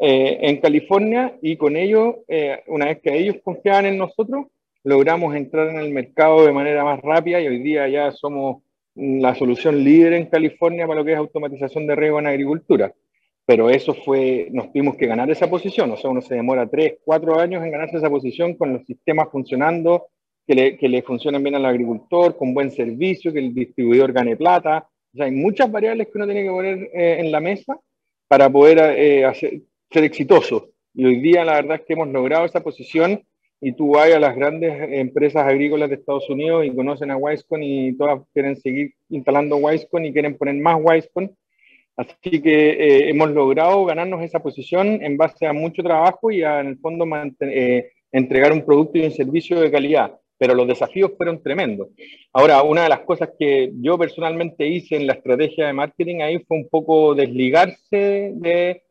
[0.00, 4.46] eh, en California, y con ellos, eh, una vez que ellos confiaban en nosotros,
[4.82, 8.62] logramos entrar en el mercado de manera más rápida y hoy día ya somos
[8.96, 12.94] la solución líder en California para lo que es automatización de riego en agricultura.
[13.44, 16.94] Pero eso fue, nos tuvimos que ganar esa posición, o sea, uno se demora tres,
[17.04, 20.08] cuatro años en ganarse esa posición con los sistemas funcionando,
[20.46, 24.36] que le, que le funcionen bien al agricultor, con buen servicio, que el distribuidor gane
[24.36, 24.88] plata.
[25.12, 27.78] O sea, hay muchas variables que uno tiene que poner eh, en la mesa
[28.28, 30.70] para poder eh, hacer, ser exitoso.
[30.94, 33.22] Y hoy día la verdad es que hemos logrado esa posición
[33.60, 37.62] y tú vas a las grandes empresas agrícolas de Estados Unidos y conocen a Wisecon
[37.62, 41.34] y todas quieren seguir instalando Wisecon y quieren poner más Wisecon.
[41.96, 46.60] Así que eh, hemos logrado ganarnos esa posición en base a mucho trabajo y a,
[46.60, 47.06] en el fondo
[47.40, 50.14] eh, entregar un producto y un servicio de calidad.
[50.38, 51.88] Pero los desafíos fueron tremendos.
[52.34, 56.38] Ahora, una de las cosas que yo personalmente hice en la estrategia de marketing ahí
[56.46, 58.82] fue un poco desligarse de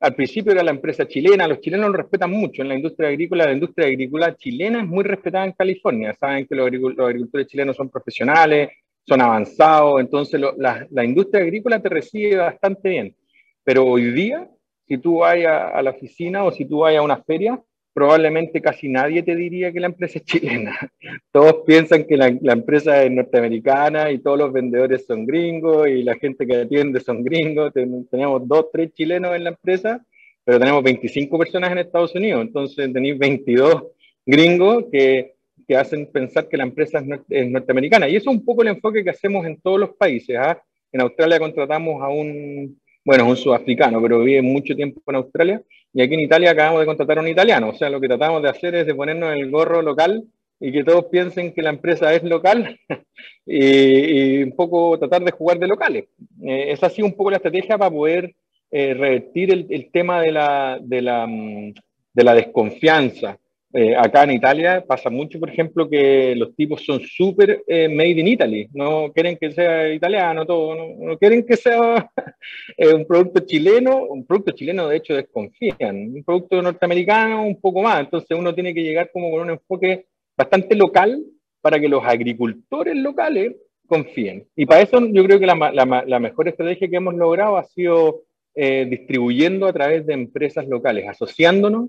[0.00, 3.46] al principio era la empresa chilena, los chilenos lo respetan mucho en la industria agrícola,
[3.46, 7.88] la industria agrícola chilena es muy respetada en California, saben que los, agricultores chilenos son
[7.88, 8.70] profesionales,
[9.06, 13.16] son avanzados, entonces la, industria agrícola te recibe bastante bien,
[13.62, 14.48] pero hoy día,
[14.86, 17.58] si tú vas a, a la oficina o si tú vas a una feria,
[17.94, 20.76] probablemente casi nadie te diría que la empresa es chilena.
[21.32, 26.16] Todos piensan que la, empresa es norteamericana y todos los vendedores son gringos y la
[26.16, 27.72] gente que atiende son gringos.
[27.72, 30.04] Tenemos dos, tres chilenos en la empresa,
[30.44, 32.42] pero tenemos 25 personas en Estados Unidos.
[32.42, 33.84] Entonces tenéis 22
[34.26, 35.34] gringos que,
[35.66, 38.08] que hacen pensar que la empresa es, norteamericana.
[38.08, 40.36] Y eso es un poco el enfoque que hacemos en todos los países.
[40.36, 40.60] ¿ah?
[40.90, 45.62] En Australia contratamos a un, bueno, un sudafricano, pero vive mucho tiempo en Australia
[45.94, 48.42] y aquí en Italia acabamos de contratar a un italiano, o sea, lo que tratamos
[48.42, 50.24] de hacer es de ponernos el gorro local
[50.58, 52.78] y que todos piensen que la empresa es local
[53.46, 56.06] y, un poco tratar de jugar de locales.
[56.42, 58.34] Eh, esa ha sido un poco la estrategia para poder
[58.72, 61.74] eh, revertir el, tema de la, de la, mm,
[62.12, 63.38] de la desconfianza.
[63.76, 68.20] Eh, acá en Italia pasa mucho, por ejemplo, que los tipos son súper eh, made
[68.20, 72.08] in Italy, no quieren que sea italiano, todo, no, quieren que sea
[72.76, 77.82] eh, un producto chileno, un producto chileno de hecho desconfían, un producto norteamericano un poco
[77.82, 80.06] más, entonces uno tiene que llegar como con un enfoque
[80.36, 81.20] bastante local
[81.60, 83.56] para que los agricultores locales
[83.88, 84.46] confíen.
[84.54, 87.64] Y para eso yo creo que la, la, la mejor estrategia que hemos logrado ha
[87.64, 88.22] sido
[88.54, 91.88] distribuyendo a través de empresas locales, asociándonos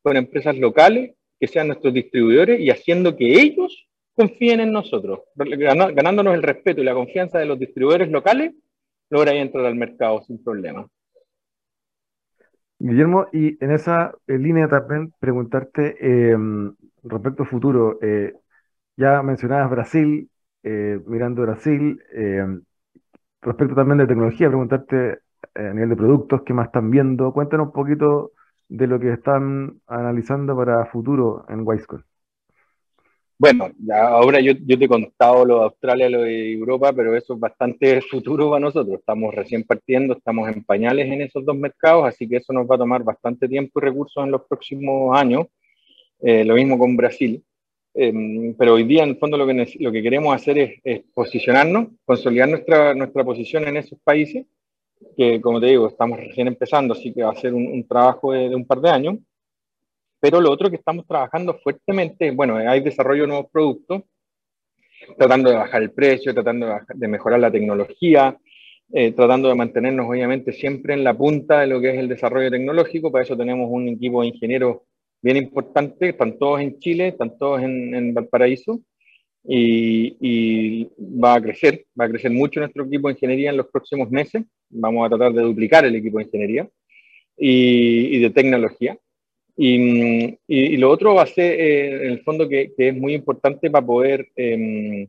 [0.00, 1.10] con empresas locales
[1.44, 6.84] que sean nuestros distribuidores y haciendo que ellos confíen en nosotros, ganándonos el respeto y
[6.84, 8.54] la confianza de los distribuidores locales,
[9.10, 10.86] logra entrar al mercado sin problema.
[12.78, 15.96] Guillermo, y en esa línea también preguntarte
[16.30, 18.32] em, respecto al futuro, eh,
[18.96, 20.30] ya mencionabas Brasil,
[20.62, 22.00] eh, mirando Brasil,
[23.42, 25.18] respecto también de tecnología, preguntarte
[25.54, 27.32] a nivel de productos, qué más están viendo.
[27.34, 28.32] Cuéntanos un poquito
[28.76, 32.04] de lo que están analizando para futuro en Wisecon.
[33.38, 37.34] Bueno, ahora yo, yo, te he contado lo de Australia, lo de Europa, pero eso
[37.34, 38.98] es bastante futuro para nosotros.
[38.98, 42.76] Estamos recién partiendo, estamos en pañales en esos dos mercados, así que eso nos va
[42.76, 45.46] a tomar bastante tiempo y recursos en los próximos años.
[46.20, 47.44] Eh, lo mismo con Brasil.
[47.94, 51.02] Em, pero hoy día, en el fondo, lo que, lo que queremos hacer es, es,
[51.14, 54.46] posicionarnos, consolidar nuestra, nuestra posición en esos países,
[55.16, 58.32] que como te digo, estamos recién empezando, así que va a ser un, un trabajo
[58.32, 59.16] de, de un par de años
[60.24, 64.04] pero lo otro que estamos trabajando fuertemente, bueno, hay desarrollo de nuevos productos,
[65.18, 68.34] tratando de bajar el precio, tratando de, mejorar la tecnología,
[68.90, 72.50] eh, tratando de mantenernos obviamente siempre en la punta de lo que es el desarrollo
[72.50, 73.12] tecnológico.
[73.12, 74.78] Para eso tenemos un equipo de ingenieros
[75.20, 78.80] bien importante, están todos en Chile, están todos en, Valparaíso,
[79.44, 84.10] y, va a crecer, va a crecer mucho nuestro equipo de ingeniería en los próximos
[84.10, 84.42] meses.
[84.70, 86.68] Vamos a tratar de duplicar el equipo de ingeniería
[87.36, 88.98] y de tecnología.
[89.56, 93.14] Y, y, lo otro va a ser, eh, en el fondo, que, que, es muy
[93.14, 95.08] importante para poder eh,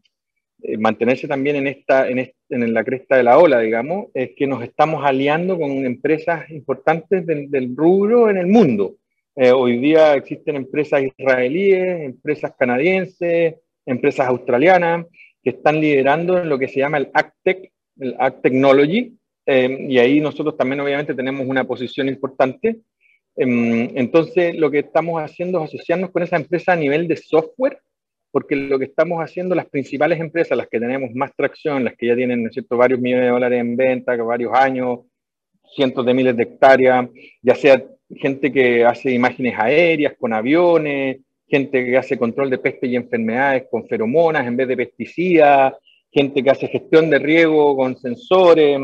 [0.77, 4.63] mantenerse también en, esta, en, en, la cresta de la ola, digamos, es que nos
[4.63, 8.95] estamos aliando con empresas importantes del, del rubro en el mundo.
[9.35, 15.05] Eh, hoy día existen empresas israelíes, empresas canadienses, empresas australianas,
[15.43, 19.17] que están liderando en lo que se llama el AgTech, el Ag Technology,
[19.47, 22.79] y ahí nosotros también obviamente tenemos una posición importante
[23.35, 27.79] Em, entonces, lo que estamos haciendo es asociarnos con esa empresa a nivel de software,
[28.31, 32.07] porque lo que estamos haciendo, las principales empresas, las que tenemos más tracción, las que
[32.07, 32.77] ya tienen ¿no cierto?
[32.77, 34.99] varios millones de dólares en venta, varios años,
[35.75, 37.09] cientos de miles de hectáreas,
[37.41, 42.87] ya sea gente que hace imágenes aéreas con aviones, gente que hace control de peste
[42.87, 45.73] y enfermedades con feromonas en vez de pesticidas,
[46.11, 48.79] gente que hace gestión de riego con sensores,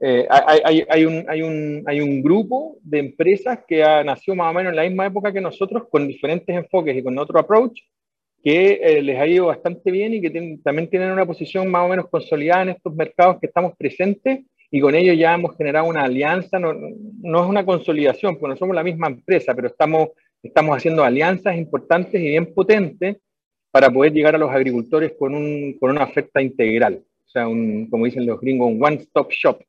[0.00, 4.52] eh, hay, hay, un, hay, un, hay, un, grupo de empresas que ha nacido más
[4.52, 7.80] o menos en la misma época que nosotros, con diferentes enfoques y con otro approach,
[8.44, 10.30] que eh, les ha ido bastante bien y que
[10.62, 14.80] también tienen una posición más o menos consolidada en estos mercados que estamos presentes y
[14.80, 18.76] con ellos ya hemos generado una alianza, no, no es una consolidación, porque no somos
[18.76, 20.10] la misma empresa, pero estamos,
[20.48, 23.16] estamos haciendo alianzas importantes y bien potentes
[23.70, 27.88] para poder llegar a los agricultores con, un, con una oferta integral, o sea, un,
[27.88, 29.60] como dicen los gringos, un one-stop shop.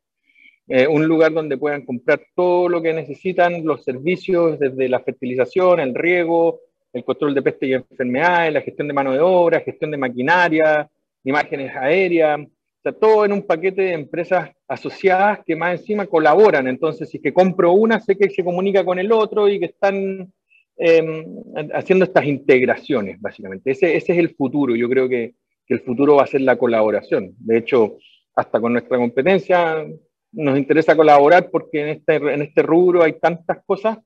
[0.72, 5.80] Eh, un lugar donde puedan comprar todo lo que necesitan, los servicios desde la fertilización,
[5.80, 6.60] el riego,
[6.94, 10.88] el control de peste y enfermedades, la gestión de mano de obra, gestión de maquinaria,
[11.24, 16.68] imágenes aéreas, o sea, todo en un paquete de empresas asociadas que más encima colaboran.
[16.68, 20.32] Entonces, si que compro una, sé que se comunica con el otro y que están
[20.80, 21.26] em,
[21.74, 23.72] haciendo estas integraciones, básicamente.
[23.72, 24.76] Ese, es el futuro.
[24.76, 25.36] Yo creo que,
[25.68, 27.36] el futuro va a ser la colaboración.
[27.38, 27.98] De hecho,
[28.36, 29.86] hasta con nuestra competencia,
[30.32, 34.00] nos interesa colaborar porque en este, este rubro hay tantas cosas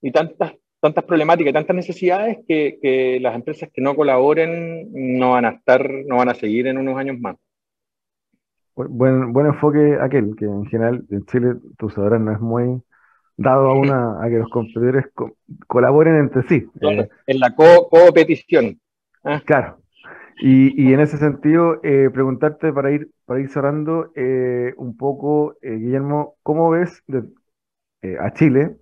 [0.00, 5.46] y tantas, tantas problemáticas y tantas necesidades que, las empresas que no colaboren no van
[5.46, 7.36] a estar, no van a seguir en unos años más.
[8.76, 12.80] Buen, enfoque aquel, que en general en Chile, tú sabrás, no es muy
[13.40, 15.06] dado a, una, a que los competidores
[15.66, 16.68] colaboren entre sí.
[16.82, 18.78] Eh, en la co-competición.
[19.24, 19.40] ¿ah?
[19.46, 19.78] Claro,
[20.42, 25.74] y, en ese sentido, eh, preguntarte para ir, para ir cerrando eh, un poco, eh,
[25.76, 27.02] Guillermo, ¿cómo ves
[28.18, 28.76] a Chile,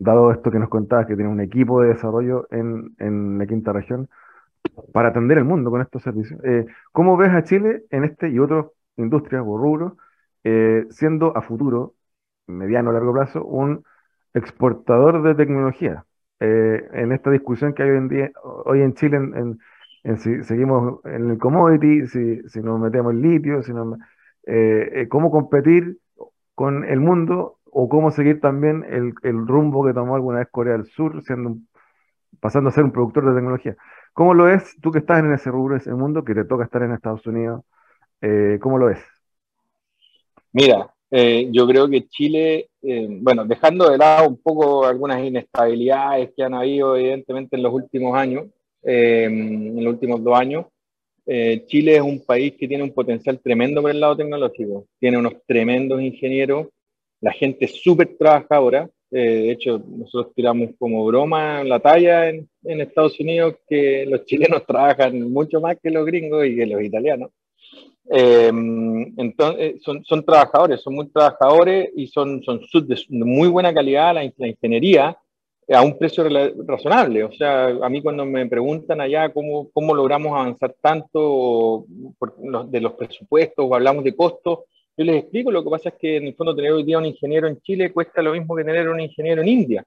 [0.00, 3.72] dado esto que nos contabas, que tiene un equipo de desarrollo en, en la quinta
[3.72, 4.08] región,
[4.92, 6.40] para atender el mundo con estos servicios?
[6.92, 9.92] ¿Cómo ves a Chile en este y otras industrias o rubros,
[10.90, 11.94] siendo a futuro,
[12.46, 13.84] mediano o largo plazo, un
[14.34, 16.04] exportador de tecnología?
[16.44, 19.60] en esta discusión que hay hoy en día, hoy en Chile en
[20.18, 23.72] si seguimos en el commodity, si, si nos metemos en litio, si
[24.46, 25.98] eh, eh, cómo competir
[26.54, 30.74] con el mundo o cómo seguir también el, el, rumbo que tomó alguna vez Corea
[30.74, 31.56] del Sur, siendo
[32.40, 33.76] pasando a ser un productor de tecnología.
[34.12, 36.82] ¿Cómo lo ves tú que estás en ese rubro, ese mundo, que te toca estar
[36.82, 37.64] en Estados Unidos?
[38.20, 39.00] Eh, ¿Cómo lo ves?
[40.52, 42.68] Mira, yo creo que Chile,
[43.20, 48.16] bueno, dejando de lado un poco algunas inestabilidades que han habido evidentemente en los últimos
[48.16, 48.46] años,
[48.84, 50.66] eh, en los últimos dos años.
[51.24, 55.18] Eh, Chile es un país que tiene un potencial tremendo por el lado tecnológico, tiene
[55.18, 56.66] unos tremendos ingenieros,
[57.20, 62.48] la gente es súper trabajadora, eh, de hecho nosotros tiramos como broma la talla en,
[62.64, 66.82] en, Estados Unidos que los chilenos trabajan mucho más que los gringos y que los
[66.82, 67.30] italianos.
[68.04, 74.24] Entonces, son, son, trabajadores, son muy trabajadores y son, son de muy buena calidad la,
[74.24, 75.16] ingeniería
[75.68, 76.24] a un precio
[76.66, 77.24] razonable.
[77.24, 81.86] O sea, a mí cuando me preguntan allá cómo, cómo logramos avanzar tanto
[82.66, 84.60] de los presupuestos o hablamos de costos,
[84.96, 87.06] Yo les explico, lo que pasa es que en el fondo tener hoy día un
[87.06, 89.84] ingeniero en Chile cuesta lo mismo que tener un ingeniero en India.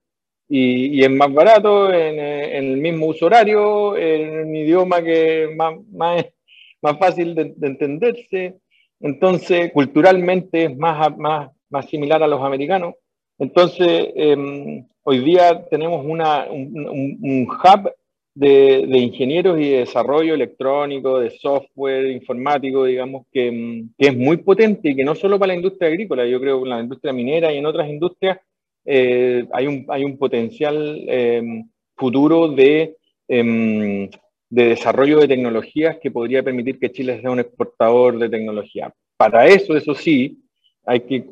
[0.48, 5.50] Y, y es más barato, en, en, el mismo uso horario, en un idioma que
[5.56, 6.26] más,
[6.86, 8.56] más fácil de, de, entenderse.
[9.00, 12.96] Entonces, culturalmente es más, más, más similar a los americanos.
[13.38, 17.92] Entonces, eh, hoy día tenemos una, un, hub
[18.34, 24.38] de, de, ingenieros y de desarrollo electrónico, de software informático, digamos, que, que, es muy
[24.38, 27.14] potente y que no solo para la industria agrícola, yo creo que en la industria
[27.14, 28.40] minera y en otras industrias
[28.86, 31.64] eh, hay, un, hay un potencial eh,
[31.96, 32.96] futuro de,
[34.50, 38.94] de desarrollo de tecnologías que podría permitir que Chile sea un exportador de tecnología.
[39.18, 40.44] Para eso, eso sí,
[40.86, 41.26] hay que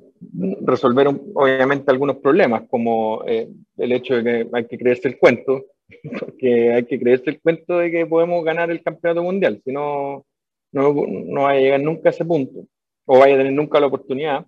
[0.62, 3.48] resolver obviamente algunos problemas, como eh,
[3.78, 5.66] el hecho de que hay que creerse el cuento,
[6.20, 10.26] porque hay que creerse el cuento de que podemos ganar el campeonato mundial, si no,
[10.72, 12.66] no, va a llegar nunca a ese punto,
[13.06, 14.46] o vaya a tener nunca la oportunidad.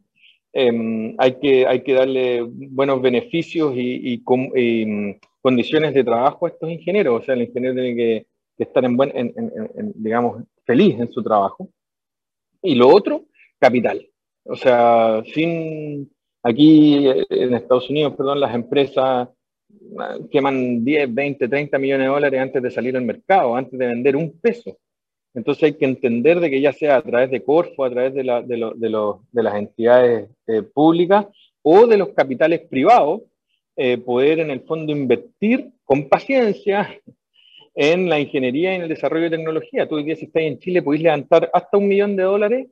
[0.53, 4.24] Eh, hay, que, hay que darle buenos beneficios y, y,
[4.55, 8.26] y, mm, condiciones de trabajo a estos ingenieros, o sea, el ingeniero tiene que,
[8.58, 11.70] que estar en buen, en, en, en, digamos, feliz en su trabajo.
[12.62, 13.26] Y lo otro,
[13.60, 14.08] capital.
[14.43, 16.12] O sea, sin
[16.43, 19.30] aquí en Estados Unidos, perdón, las empresas
[20.32, 24.16] queman 10, 20, 30 millones de dólares antes de salir al mercado, antes de vender
[24.16, 24.78] un peso.
[25.34, 28.24] Entonces hay que entender de que ya sea a través de Corfo, a través de
[28.24, 31.28] las entidades eh, públicas
[31.62, 33.22] o de los capitales privados,
[33.76, 36.89] eh, poder en el fondo invertir con paciencia
[37.76, 39.88] en la ingeniería y en el desarrollo de tecnología.
[39.88, 42.68] Tú hoy día si estás en Chile podéis levantar hasta un millón de dólares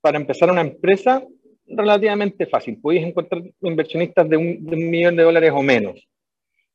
[0.00, 1.22] para empezar una empresa
[1.66, 2.80] relativamente fácil.
[2.80, 6.08] Podéis encontrar inversionistas de un, millón de dólares o menos.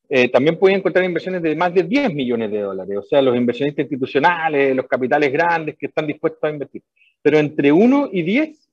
[0.08, 3.34] Eh, también pueden encontrar inversiones de más de 10 millones de dólares, o sea, los
[3.34, 6.82] inversionistas institucionales, los capitales grandes que están dispuestos a invertir.
[7.22, 8.70] Pero entre 1 y 10,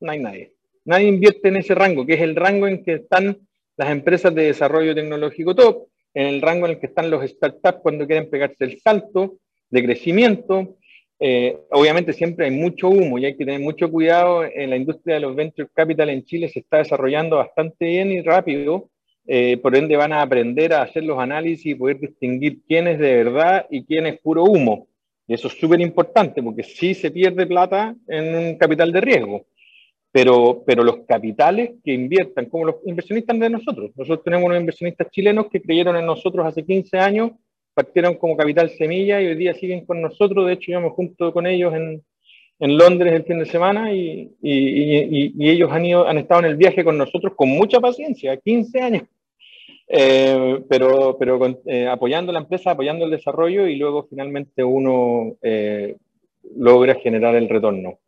[0.00, 0.52] no hay nadie.
[0.84, 3.38] Nadie invierte en ese rango, que es el rango en que están
[3.76, 7.80] las empresas de desarrollo tecnológico top, en el rango en el que están los startups
[7.82, 9.36] cuando quieren pegarse el salto
[9.70, 10.76] de crecimiento.
[11.20, 14.44] Eh, obviamente siempre hay mucho humo y hay que tener mucho cuidado.
[14.44, 18.22] En la industria de los venture capital en Chile se está desarrollando bastante bien y
[18.22, 18.90] rápido
[19.26, 22.98] eh, por ende van a aprender a hacer los análisis y poder distinguir quién es
[22.98, 24.88] de verdad y quién es puro humo.
[25.26, 29.46] Y eso es súper importante porque sí se pierde plata en un capital de riesgo,
[30.14, 35.10] pero, pero los capitales que inviertan, como los inversionistas de nosotros, nosotros tenemos unos inversionistas
[35.10, 37.32] chilenos que creyeron en nosotros hace 15 años,
[37.74, 41.32] partieron como capital semilla y hoy día siguen con nosotros, de hecho yo me junto
[41.32, 42.04] con ellos en,
[42.60, 46.42] en Londres el fin de semana y, y, y, y, ellos han, ido, han estado
[46.42, 49.02] en el viaje con nosotros con mucha paciencia, 15 años.
[49.88, 55.34] Eh, pero, pero con, eh, apoyando la empresa, apoyando el desarrollo y luego finalmente uno
[55.42, 55.96] eh,
[56.54, 57.98] logra generar el retorno.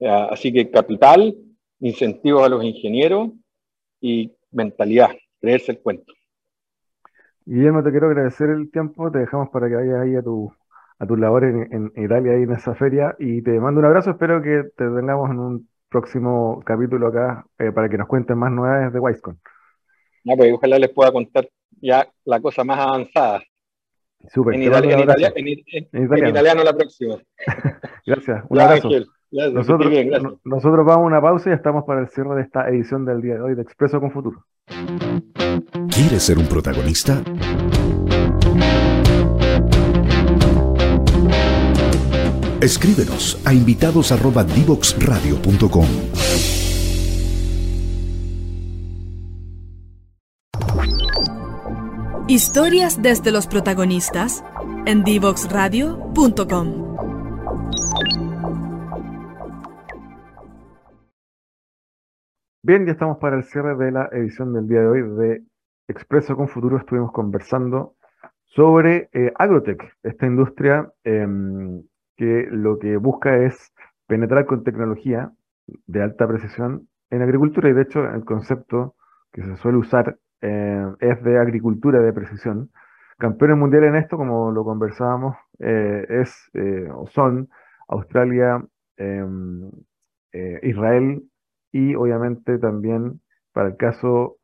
[0.00, 1.34] así que capital,
[1.80, 3.30] incentivos a los ingenieros
[4.00, 5.10] y mentalidad,
[5.40, 6.12] creerse el cuento.
[7.44, 10.52] Guillermo, te quiero agradecer el tiempo, te dejamos para que vayas ahí a tu,
[10.98, 14.10] a tus labores en, en Italia, ahí en esa feria, y te mando un abrazo,
[14.10, 18.52] espero que te tengamos en un próximo capítulo acá eh, para que nos cuenten más
[18.52, 19.40] novedades de Wisecon.
[20.24, 21.48] No, pues ojalá les pueda contar
[21.80, 23.42] ya la cosa más avanzada.
[24.28, 24.54] Súper.
[24.54, 26.62] En, itali en, itali en, en, italiano.
[26.62, 27.16] la próxima.
[28.06, 28.44] gracias.
[28.48, 28.90] Un ya, abrazo.
[29.32, 30.32] Gracias, nosotros, bien, gracias.
[30.44, 33.34] nosotros vamos a una pausa y estamos para el cierre de esta edición del día
[33.34, 34.44] de hoy de Expreso con Futuro.
[35.88, 37.22] ¿Quieres ser un protagonista?
[42.60, 45.86] Escríbenos a invitados@divoxradio.com.
[52.28, 54.44] Historias desde los protagonistas
[54.86, 56.89] en divoxradio.com.
[62.62, 65.42] Bien, ya estamos para el cierre de la edición del día de hoy de
[65.88, 66.76] Expreso con Futuro.
[66.76, 67.94] Estuvimos conversando
[68.44, 71.26] sobre eh, Agrotech, esta industria eh,
[72.18, 73.72] que lo que busca es
[74.06, 75.32] penetrar con tecnología
[75.86, 78.94] de alta precisión en agricultura y de hecho el concepto
[79.32, 82.70] que se suele usar eh, es de agricultura de precisión.
[83.16, 87.48] Campeones mundiales en esto, como lo conversábamos, eh, es eh, o son
[87.88, 88.62] Australia,
[88.98, 89.70] em,
[90.62, 91.22] Israel
[91.72, 93.20] y obviamente también
[93.52, 94.38] para el caso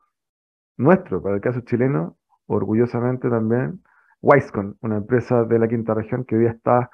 [0.77, 2.17] nuestro, para el caso chileno,
[2.47, 3.83] orgullosamente también,
[4.23, 6.91] Wisecon, una empresa de la quinta región que hoy está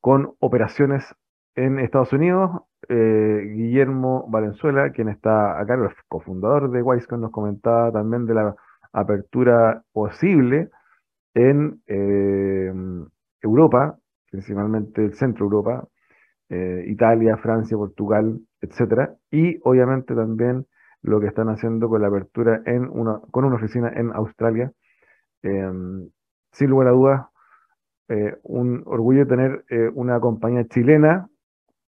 [0.00, 1.14] con operaciones
[1.54, 7.92] en Estados Unidos, eh, Guillermo Valenzuela, quien está acá, el cofundador de Wisecon, nos comentaba
[7.92, 8.56] también de la
[8.92, 10.70] apertura posible
[11.34, 12.72] en eh,
[13.40, 13.98] Europa,
[14.30, 15.86] principalmente el centro Europa,
[16.48, 20.66] eh, Italia, Francia, Portugal, etcétera, y obviamente también
[21.02, 24.72] lo que están haciendo con la apertura en una, con una oficina en Australia.
[25.42, 26.08] Em,
[26.52, 27.26] sin lugar a dudas,
[28.08, 31.28] eh, un orgullo tener eh, una compañía chilena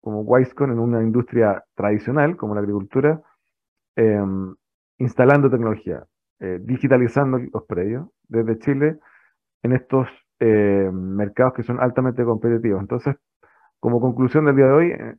[0.02, 3.22] como Wisecon en una industria tradicional como la agricultura,
[3.96, 4.56] em,
[4.98, 6.06] instalando tecnología,
[6.40, 8.98] digitalizando los predios desde Chile
[9.62, 10.08] en estos
[10.40, 12.82] mercados que son altamente competitivos.
[12.82, 13.16] Entonces,
[13.82, 15.16] como conclusión del día de hoy, eh,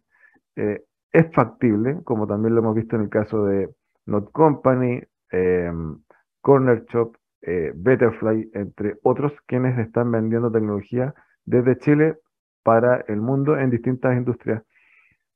[0.57, 0.83] eh,
[1.13, 3.69] es factible, como también lo hemos visto en el caso de
[4.07, 5.99] Not Company, em,
[6.41, 12.19] Corner Shop, eh, Betterfly, entre otros, quienes están vendiendo tecnología desde Chile
[12.63, 14.63] para el mundo en distintas industrias.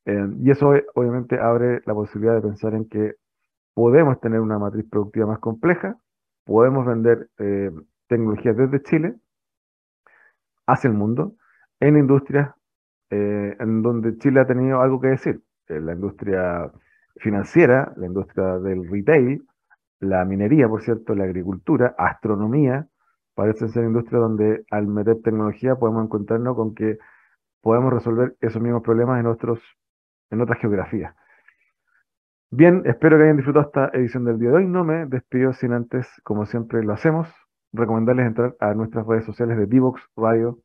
[0.05, 3.15] Em, y eso obviamente abre la posibilidad de pensar en que
[3.75, 5.97] podemos tener una matriz productiva más compleja,
[6.45, 7.29] podemos vender
[8.09, 9.17] tecnologías desde Chile
[10.67, 11.35] hacia el mundo
[11.81, 12.55] en industrias
[13.11, 15.41] eh, en donde Chile ha tenido algo que decir.
[15.69, 16.71] Eh, la industria
[17.17, 19.43] financiera, la industria del retail,
[20.01, 22.87] la minería, por cierto, la agricultura, astronomía,
[23.35, 26.99] parecen ser industrias donde al meter tecnología podemos encontrarnos con que
[27.63, 29.61] podemos resolver esos mismos problemas en, otros,
[30.31, 31.15] en otras geografías.
[32.51, 34.67] Bien, espero que hayan disfrutado esta edición del día de hoy.
[34.67, 37.29] No me despido sin antes, como siempre lo hacemos,
[37.73, 40.59] recomendarles entrar a nuestras redes sociales de Divox Radio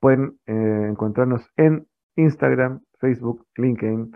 [0.00, 1.86] Pueden eh, encontrarnos en
[2.16, 4.12] Instagram, Facebook, LinkedIn,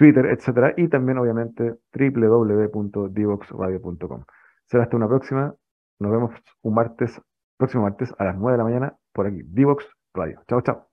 [0.00, 4.24] Twitter, etcétera, y también obviamente www.divoxradio.com.
[4.64, 5.54] Será hasta una próxima.
[5.98, 6.30] Nos vemos
[6.62, 7.20] un martes,
[7.58, 9.84] próximo martes a las 9 de la mañana por aquí, Divox
[10.14, 10.40] Radio.
[10.48, 10.86] Chao, chao.